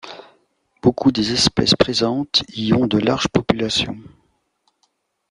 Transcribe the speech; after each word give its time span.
Beaucoup 0.81 1.11
des 1.11 1.31
espèces 1.31 1.75
présentes 1.75 2.43
y 2.55 2.73
ont 2.73 2.87
de 2.87 2.97
larges 2.97 3.27
populations. 3.27 3.99